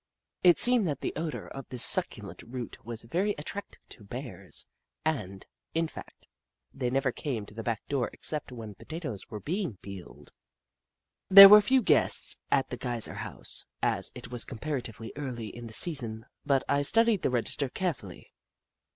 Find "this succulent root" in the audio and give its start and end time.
1.69-2.83